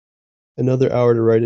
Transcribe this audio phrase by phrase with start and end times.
[0.57, 1.39] Another hour to write it.